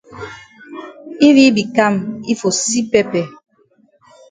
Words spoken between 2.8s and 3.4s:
pepper.